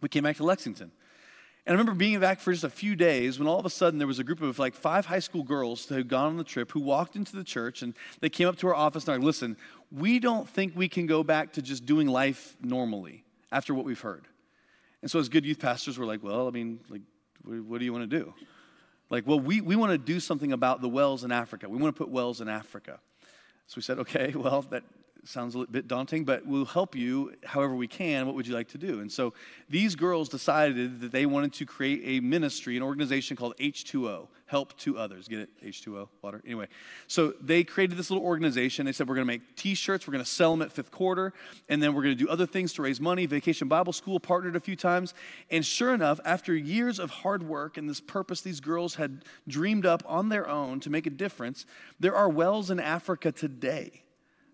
[0.02, 0.92] we came back to Lexington.
[1.66, 3.98] And I remember being back for just a few days when all of a sudden
[3.98, 6.44] there was a group of like five high school girls who had gone on the
[6.44, 9.18] trip who walked into the church and they came up to our office and they're
[9.18, 9.58] like, listen,
[9.92, 14.00] we don't think we can go back to just doing life normally after what we've
[14.00, 14.28] heard.
[15.02, 17.02] And so as good youth pastors, we're like, well, I mean, like,
[17.44, 18.34] what do you want to do?
[19.10, 21.70] Like, well, we, we want to do something about the wells in Africa.
[21.70, 23.00] We want to put wells in Africa.
[23.68, 24.84] So we said, okay, well, that
[25.26, 28.26] sounds a little bit daunting, but we'll help you however we can.
[28.26, 29.00] What would you like to do?
[29.00, 29.34] And so
[29.70, 34.78] these girls decided that they wanted to create a ministry, an organization called H2O, Help
[34.80, 35.28] to Others.
[35.28, 35.50] Get it?
[35.64, 36.42] H2O, water.
[36.46, 36.68] Anyway,
[37.08, 38.86] so they created this little organization.
[38.86, 40.92] They said, We're going to make t shirts, we're going to sell them at fifth
[40.92, 41.34] quarter,
[41.70, 43.26] and then we're going to do other things to raise money.
[43.26, 45.14] Vacation Bible School partnered a few times.
[45.50, 49.86] And sure enough, after years of hard work and this purpose these girls had dreamed
[49.86, 51.66] up on their own to make a difference,
[52.00, 54.04] there are wells in Africa today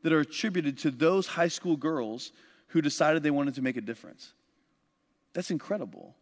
[0.03, 2.31] that are attributed to those high school girls
[2.67, 4.33] who decided they wanted to make a difference.
[5.33, 6.15] That's incredible.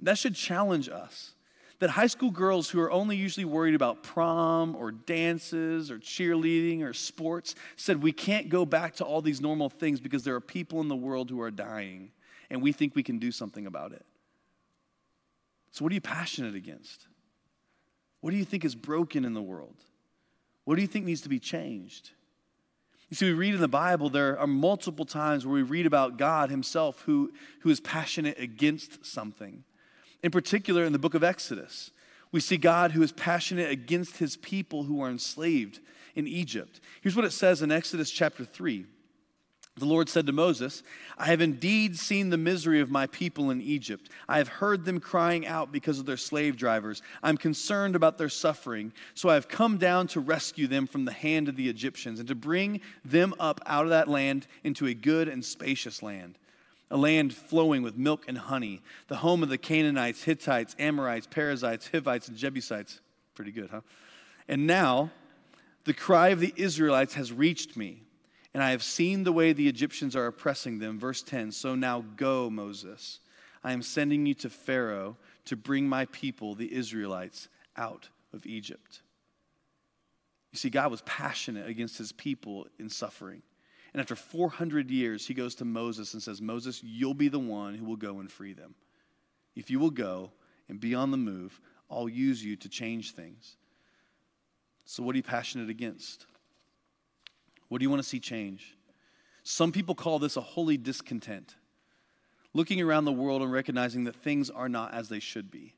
[0.00, 1.32] That should challenge us.
[1.80, 6.82] That high school girls who are only usually worried about prom or dances or cheerleading
[6.82, 10.40] or sports said, We can't go back to all these normal things because there are
[10.40, 12.12] people in the world who are dying
[12.48, 14.04] and we think we can do something about it.
[15.72, 17.08] So, what are you passionate against?
[18.20, 19.76] What do you think is broken in the world?
[20.64, 22.12] What do you think needs to be changed?
[23.14, 26.16] You see, we read in the Bible, there are multiple times where we read about
[26.16, 29.62] God Himself who, who is passionate against something.
[30.24, 31.92] In particular, in the book of Exodus,
[32.32, 35.78] we see God who is passionate against His people who are enslaved
[36.16, 36.80] in Egypt.
[37.02, 38.84] Here's what it says in Exodus chapter 3.
[39.76, 40.84] The Lord said to Moses,
[41.18, 44.08] I have indeed seen the misery of my people in Egypt.
[44.28, 47.02] I have heard them crying out because of their slave drivers.
[47.24, 48.92] I'm concerned about their suffering.
[49.14, 52.28] So I have come down to rescue them from the hand of the Egyptians and
[52.28, 56.38] to bring them up out of that land into a good and spacious land,
[56.88, 61.88] a land flowing with milk and honey, the home of the Canaanites, Hittites, Amorites, Perizzites,
[61.88, 63.00] Hivites, and Jebusites.
[63.34, 63.80] Pretty good, huh?
[64.46, 65.10] And now
[65.82, 68.02] the cry of the Israelites has reached me
[68.54, 70.98] and I have seen the way the Egyptians are oppressing them.
[70.98, 73.18] Verse 10 So now go, Moses.
[73.64, 79.02] I am sending you to Pharaoh to bring my people, the Israelites, out of Egypt.
[80.52, 83.42] You see, God was passionate against his people in suffering.
[83.92, 87.74] And after 400 years, he goes to Moses and says, Moses, you'll be the one
[87.74, 88.74] who will go and free them.
[89.56, 90.30] If you will go
[90.68, 93.56] and be on the move, I'll use you to change things.
[94.84, 96.26] So, what are you passionate against?
[97.74, 98.76] What do you want to see change?
[99.42, 101.56] Some people call this a holy discontent,
[102.52, 105.74] looking around the world and recognizing that things are not as they should be.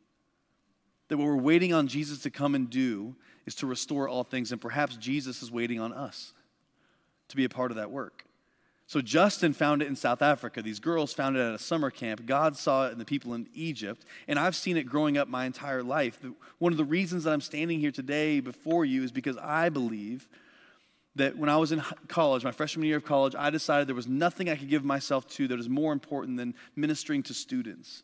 [1.09, 4.53] That what we're waiting on Jesus to come and do is to restore all things,
[4.53, 6.35] and perhaps Jesus is waiting on us
[7.29, 8.27] to be a part of that work.
[8.87, 10.61] So Justin found it in South Africa.
[10.61, 12.27] These girls found it at a summer camp.
[12.27, 15.47] God saw it in the people in Egypt, and I've seen it growing up my
[15.47, 16.21] entire life.
[16.59, 20.29] One of the reasons that I'm standing here today before you is because I believe
[21.17, 24.07] that when I was in college, my freshman year of college, I decided there was
[24.07, 28.03] nothing I could give myself to that was more important than ministering to students.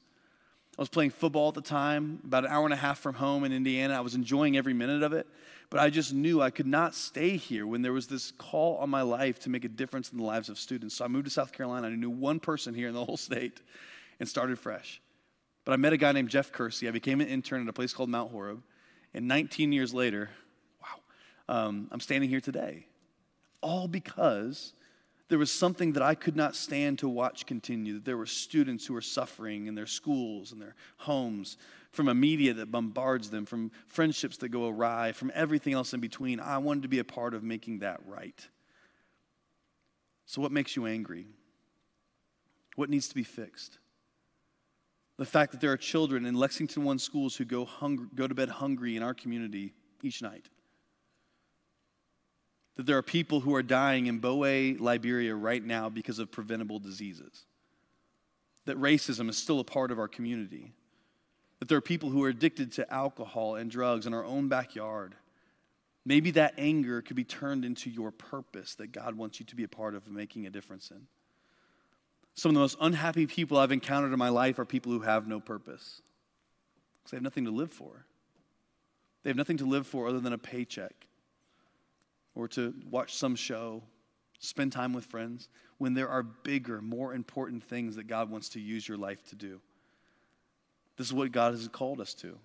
[0.79, 3.45] I was playing football at the time, about an hour and a half from home
[3.45, 3.95] in Indiana.
[3.95, 5.27] I was enjoying every minute of it,
[5.69, 8.89] but I just knew I could not stay here when there was this call on
[8.89, 10.97] my life to make a difference in the lives of students.
[10.97, 11.89] So I moved to South Carolina.
[11.89, 13.61] I knew one person here in the whole state
[14.19, 15.03] and started fresh.
[15.67, 16.89] But I met a guy named Jeff Kersey.
[16.89, 18.63] I became an intern at a place called Mount Horeb.
[19.13, 20.31] And 19 years later,
[20.81, 22.87] wow, um, I'm standing here today
[23.63, 24.73] all because
[25.33, 27.95] there was something that I could not stand to watch continue.
[27.95, 31.57] That there were students who were suffering in their schools and their homes
[31.91, 36.01] from a media that bombards them, from friendships that go awry, from everything else in
[36.01, 36.39] between.
[36.39, 38.47] I wanted to be a part of making that right.
[40.27, 41.27] So, what makes you angry?
[42.77, 43.79] What needs to be fixed?
[45.17, 48.35] The fact that there are children in Lexington One schools who go, hungry, go to
[48.35, 49.73] bed hungry in our community
[50.03, 50.51] each night
[52.77, 56.79] that there are people who are dying in Boe, Liberia right now because of preventable
[56.79, 57.45] diseases.
[58.65, 60.73] That racism is still a part of our community.
[61.59, 65.15] That there are people who are addicted to alcohol and drugs in our own backyard.
[66.05, 69.65] Maybe that anger could be turned into your purpose that God wants you to be
[69.65, 71.07] a part of making a difference in.
[72.35, 75.29] Some of the most unhappy people I've encountered in my life are people who have
[75.29, 76.01] no purpose.
[76.99, 78.07] Because they have nothing to live for.
[79.23, 81.07] They have nothing to live for other than a paycheck
[82.35, 83.83] or to watch some show,
[84.39, 88.61] spend time with friends, when there are bigger, more important things that God wants to
[88.61, 89.61] use your life to do.
[90.97, 92.39] This is what God has called us to.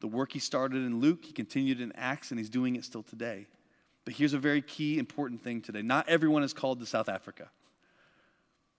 [0.00, 3.02] The work He started in Luke, He continued in Acts, and He's doing it still
[3.02, 3.46] today.
[4.04, 5.82] But here's a very key, important thing today.
[5.82, 7.50] Not everyone is called to South Africa.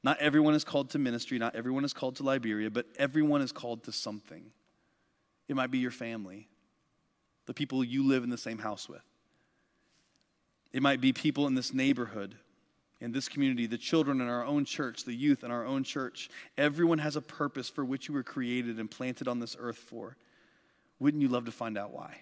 [0.03, 1.37] Not everyone is called to ministry.
[1.37, 4.51] Not everyone is called to Liberia, but everyone is called to something.
[5.47, 6.47] It might be your family,
[7.45, 9.01] the people you live in the same house with.
[10.73, 12.35] It might be people in this neighborhood,
[12.99, 16.29] in this community, the children in our own church, the youth in our own church.
[16.57, 20.17] Everyone has a purpose for which you were created and planted on this earth for.
[20.99, 22.17] Wouldn't you love to find out why?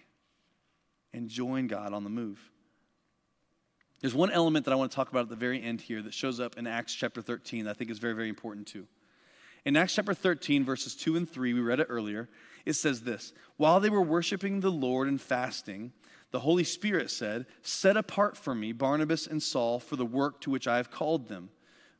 [1.14, 2.40] And join God on the move.
[4.02, 6.14] There's one element that I want to talk about at the very end here that
[6.14, 8.86] shows up in Acts chapter 13 that I think is very, very important too.
[9.64, 12.30] In Acts chapter 13, verses 2 and 3, we read it earlier,
[12.66, 15.92] it says this While they were worshiping the Lord and fasting,
[16.32, 20.50] the Holy Spirit said, Set apart for me Barnabas and Saul for the work to
[20.50, 21.50] which I have called them.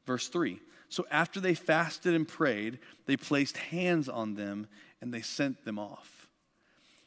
[0.06, 4.68] Verse 3 So after they fasted and prayed, they placed hands on them
[5.02, 6.28] and they sent them off.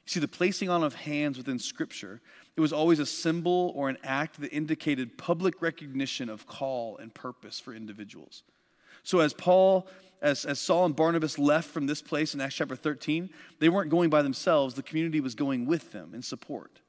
[0.07, 2.23] You see, the placing on of hands within Scripture,
[2.57, 7.13] it was always a symbol or an act that indicated public recognition of call and
[7.13, 8.43] purpose for individuals.
[9.03, 9.87] So as Paul,
[10.21, 13.91] as, as Saul and Barnabas left from this place in Acts chapter 13, they weren't
[13.91, 14.75] going by themselves.
[14.75, 16.81] The community was going with them in support.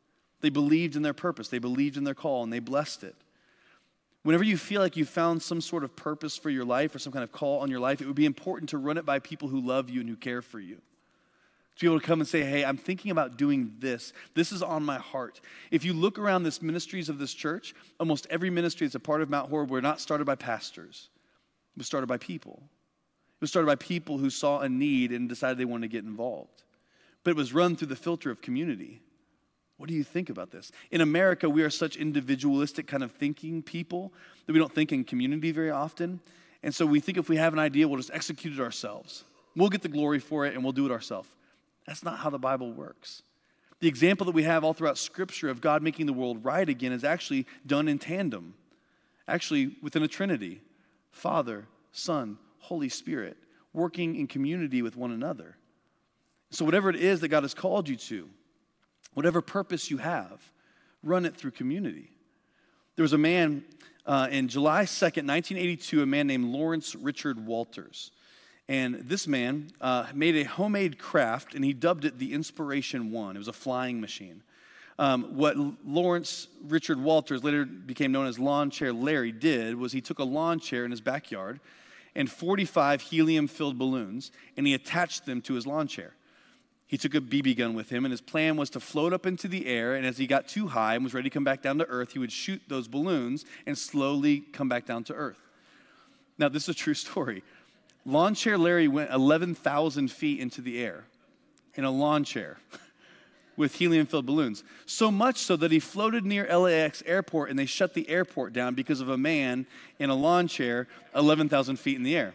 [0.41, 3.15] They believed in their purpose, they believed in their call, and they blessed it.
[4.23, 7.13] Whenever you feel like you found some sort of purpose for your life or some
[7.13, 9.47] kind of call on your life, it would be important to run it by people
[9.47, 10.75] who love you and who care for you.
[11.75, 14.11] To be able to come and say, hey, I'm thinking about doing this.
[14.33, 15.39] This is on my heart.
[15.71, 19.21] If you look around this ministries of this church, almost every ministry that's a part
[19.21, 21.07] of Mount Horeb were not started by pastors.
[21.75, 22.61] It was started by people.
[23.39, 26.04] It was started by people who saw a need and decided they wanted to get
[26.04, 26.63] involved.
[27.23, 29.02] But it was run through the filter of community.
[29.78, 30.73] What do you think about this?
[30.91, 34.12] In America, we are such individualistic kind of thinking people
[34.45, 36.19] that we don't think in community very often.
[36.63, 39.23] And so we think if we have an idea, we'll just execute it ourselves.
[39.56, 41.30] We'll get the glory for it and we'll do it ourselves.
[41.88, 43.23] That's not how the Bible works.
[43.80, 46.91] The example that we have all throughout Scripture of God making the world right again
[46.91, 48.56] is actually done in tandem,
[49.30, 50.60] actually within a Trinity
[51.12, 53.38] Father, Son, Holy Spirit,
[53.74, 55.58] working in community with one another.
[56.52, 58.30] So, whatever it is that God has called you to,
[59.13, 60.52] Whatever purpose you have,
[61.04, 62.12] run it through community.
[62.95, 63.63] There was a man
[64.06, 68.12] uh, in July 2nd, 1982, a man named Lawrence Richard Walters.
[68.67, 73.36] And this man uh, made a homemade craft and he dubbed it the Inspiration One.
[73.36, 74.43] It was a flying machine.
[75.00, 80.02] Um, what Lawrence Richard Walters, later became known as Lawn Chair Larry, did was he
[80.02, 81.62] took a lawn chair in his backyard
[82.15, 86.13] and 45 helium filled balloons and he attached them to his lawn chair
[86.89, 89.48] he took a BB gun with him, and his plan was to float up into
[89.48, 89.93] the air.
[89.93, 92.13] And as he got too high and was ready to come back down to earth,
[92.13, 95.38] he would shoot those balloons and slowly come back down to earth.
[96.39, 97.43] Now, this is a true story.
[98.08, 101.04] Lawn chair Larry went 11,000 feet into the air
[101.76, 102.58] in a lawn chair
[103.60, 104.63] with helium filled balloons.
[104.86, 108.74] So much so that he floated near LAX airport and they shut the airport down
[108.74, 109.67] because of a man
[110.00, 112.34] in a lawn chair 11,000 feet in the air.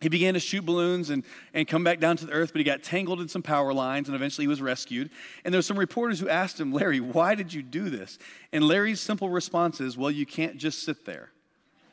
[0.00, 2.64] He began to shoot balloons and, and come back down to the earth, but he
[2.64, 5.10] got tangled in some power lines and eventually he was rescued.
[5.44, 8.18] And there were some reporters who asked him, Larry, why did you do this?
[8.52, 11.30] And Larry's simple response is, well, you can't just sit there.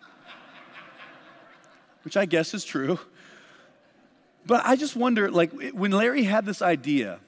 [2.04, 3.00] Which I guess is true.
[4.46, 7.20] But I just wonder, like, when Larry had this idea,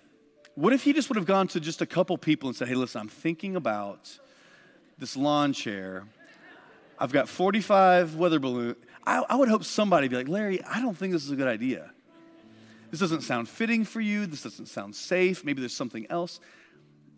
[0.56, 2.76] what if he just would have gone to just a couple people and said, hey,
[2.76, 4.18] listen, I'm thinking about
[4.98, 6.06] this lawn chair.
[6.98, 8.78] I've got 45 weather balloons.
[9.06, 11.48] I, I would hope somebody be like, Larry, I don't think this is a good
[11.48, 11.92] idea.
[12.90, 14.26] This doesn't sound fitting for you.
[14.26, 15.44] This doesn't sound safe.
[15.44, 16.40] Maybe there's something else.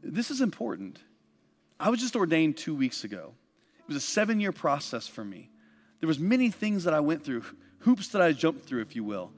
[0.02, 1.00] This is important.
[1.80, 3.34] I was just ordained two weeks ago.
[3.82, 5.52] It was a seven year process for me.
[6.00, 7.44] There was many things that I went through,
[7.80, 9.32] hoops that I jumped through, if you will.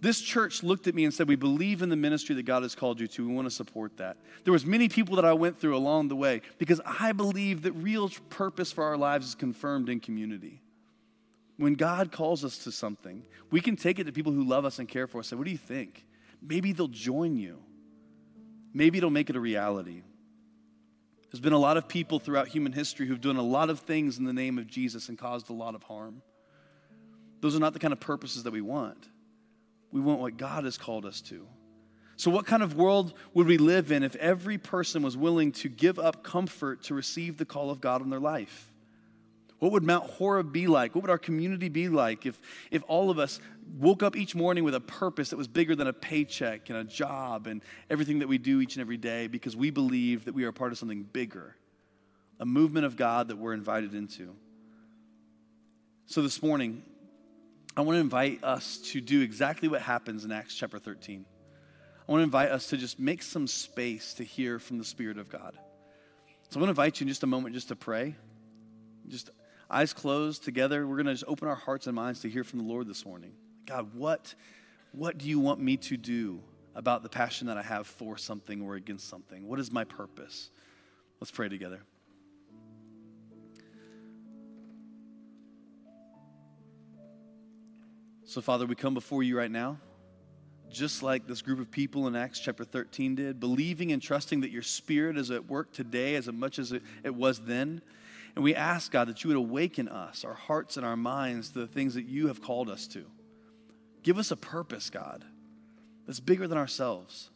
[0.00, 2.74] This church looked at me and said, "We believe in the ministry that God has
[2.74, 3.26] called you to.
[3.26, 6.16] We want to support that." There was many people that I went through along the
[6.16, 10.60] way because I believe that real purpose for our lives is confirmed in community.
[11.56, 14.78] When God calls us to something, we can take it to people who love us
[14.78, 15.26] and care for us.
[15.26, 16.04] And say, what do you think?
[16.42, 17.62] Maybe they'll join you.
[18.74, 20.02] Maybe it'll make it a reality.
[21.30, 24.18] There's been a lot of people throughout human history who've done a lot of things
[24.18, 26.20] in the name of Jesus and caused a lot of harm.
[27.40, 29.08] Those are not the kind of purposes that we want.
[29.92, 31.46] We want what God has called us to.
[32.16, 35.68] So, what kind of world would we live in if every person was willing to
[35.68, 38.72] give up comfort to receive the call of God in their life?
[39.58, 40.94] What would Mount Horeb be like?
[40.94, 42.38] What would our community be like if,
[42.70, 43.40] if all of us
[43.78, 46.84] woke up each morning with a purpose that was bigger than a paycheck and a
[46.84, 50.44] job and everything that we do each and every day because we believe that we
[50.44, 51.56] are part of something bigger,
[52.38, 54.34] a movement of God that we're invited into?
[56.04, 56.82] So this morning,
[57.76, 61.26] I want to invite us to do exactly what happens in Acts chapter 13.
[62.08, 65.18] I want to invite us to just make some space to hear from the Spirit
[65.18, 65.58] of God.
[66.48, 68.14] So I'm going to invite you in just a moment just to pray.
[69.08, 69.28] Just
[69.70, 72.60] eyes closed together, we're going to just open our hearts and minds to hear from
[72.60, 73.32] the Lord this morning.
[73.66, 74.34] God, what,
[74.92, 76.40] what do you want me to do
[76.74, 79.46] about the passion that I have for something or against something?
[79.46, 80.50] What is my purpose?
[81.20, 81.82] Let's pray together.
[88.36, 89.78] So, Father, we come before you right now,
[90.70, 94.50] just like this group of people in Acts chapter 13 did, believing and trusting that
[94.50, 97.80] your Spirit is at work today as much as it, it was then
[98.34, 101.60] And we ask, God, that you would awaken us, our hearts and our minds, to
[101.60, 103.06] the things that you have called us to.
[104.02, 105.24] Give us a purpose, God,
[106.04, 107.30] that's bigger than ourselves.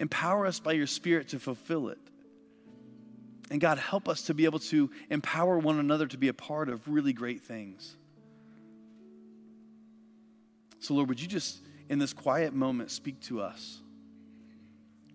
[0.00, 1.98] Empower us by your Spirit to fulfill it.
[3.52, 6.70] And God, help us to be able to empower one another to be a part
[6.70, 7.96] of really great things.
[10.78, 13.80] So, Lord, would you just, in this quiet moment, speak to us?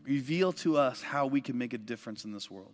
[0.04, 2.74] Reveal to us how we can make a difference in this world.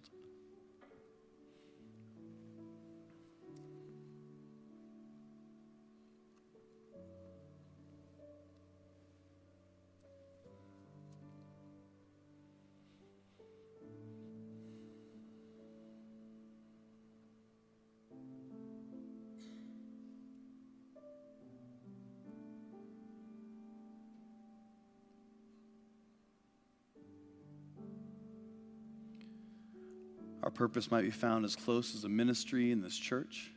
[30.58, 33.52] Purpose might be found as close as a ministry in this church.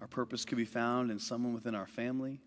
[0.00, 2.40] Our purpose could be found in someone within our family.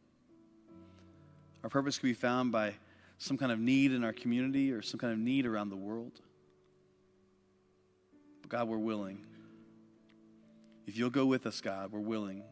[1.64, 2.74] Our purpose could be found by
[3.18, 6.22] some kind of need in our community or some kind of need around the world.
[8.42, 9.20] But God, we're willing.
[10.88, 12.44] If you'll go with us, God, we're willing.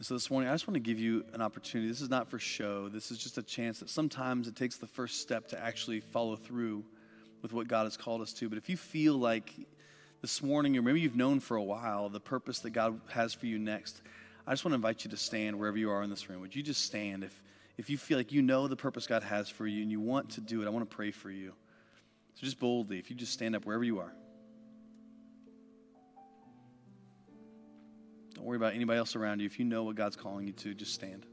[0.00, 1.86] And so this morning, I just want to give you an opportunity.
[1.86, 2.88] This is not for show.
[2.88, 6.36] This is just a chance that sometimes it takes the first step to actually follow
[6.36, 6.86] through
[7.42, 8.48] with what God has called us to.
[8.48, 9.52] But if you feel like
[10.22, 13.44] this morning, or maybe you've known for a while the purpose that God has for
[13.44, 14.00] you next,
[14.46, 16.40] I just want to invite you to stand wherever you are in this room.
[16.40, 17.42] Would you just stand if,
[17.76, 20.30] if you feel like you know the purpose God has for you and you want
[20.30, 20.66] to do it?
[20.66, 21.52] I want to pray for you.
[22.36, 24.14] So just boldly, if you just stand up wherever you are.
[28.40, 29.44] Don't worry about anybody else around you.
[29.44, 31.26] If you know what God's calling you to, just stand.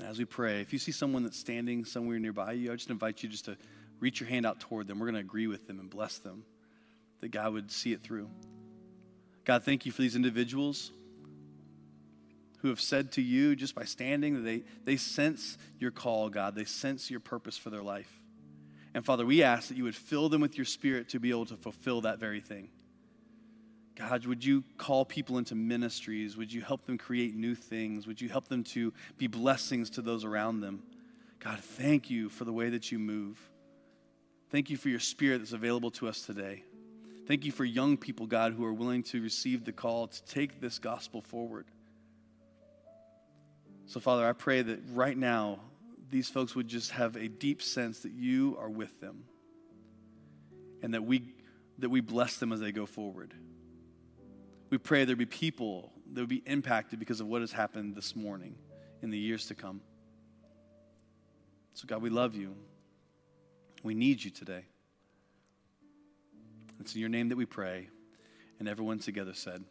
[0.00, 3.24] As we pray, if you see someone that's standing somewhere nearby you, I just invite
[3.24, 3.56] you just to
[3.98, 5.00] reach your hand out toward them.
[5.00, 6.44] We're going to agree with them and bless them,
[7.20, 8.30] that God would see it through.
[9.44, 10.92] God, thank you for these individuals
[12.58, 16.54] who have said to you just by standing that they, they sense your call, God.
[16.54, 18.10] They sense your purpose for their life.
[18.94, 21.46] And Father, we ask that you would fill them with your spirit to be able
[21.46, 22.68] to fulfill that very thing.
[23.94, 26.36] God, would you call people into ministries?
[26.36, 28.06] Would you help them create new things?
[28.06, 30.82] Would you help them to be blessings to those around them?
[31.40, 33.38] God, thank you for the way that you move.
[34.50, 36.64] Thank you for your spirit that's available to us today.
[37.26, 40.60] Thank you for young people, God, who are willing to receive the call to take
[40.60, 41.66] this gospel forward.
[43.88, 45.60] So, Father, I pray that right now,
[46.10, 49.24] these folks would just have a deep sense that you are with them
[50.82, 51.34] and that we,
[51.78, 53.32] that we bless them as they go forward.
[54.68, 58.14] We pray there be people that would be impacted because of what has happened this
[58.14, 58.56] morning
[59.00, 59.80] in the years to come.
[61.72, 62.56] So, God, we love you.
[63.82, 64.66] We need you today.
[66.78, 67.88] It's in your name that we pray.
[68.58, 69.64] And everyone together said.